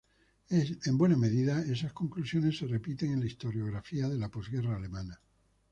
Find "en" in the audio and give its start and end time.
0.87-0.97, 3.13-3.19